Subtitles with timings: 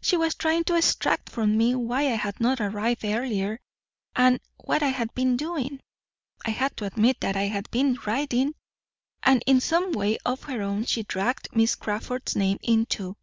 [0.00, 3.58] She was trying to extract from me why I had not arrived earlier
[4.14, 5.80] and what I had been doing.
[6.46, 8.54] I had to admit that I had been riding,
[9.20, 13.16] and in some way of her own she dragged Miss Crawford's name in too.